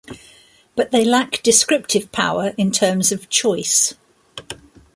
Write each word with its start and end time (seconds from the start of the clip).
But 0.75 0.89
they 0.89 1.05
lack 1.05 1.43
descriptive 1.43 2.11
power 2.11 2.55
in 2.57 2.71
terms 2.71 3.11
of 3.11 3.29
choice. 3.29 3.93